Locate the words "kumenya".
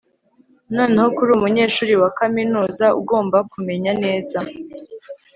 3.51-3.91